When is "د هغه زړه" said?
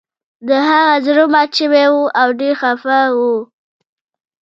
0.47-1.23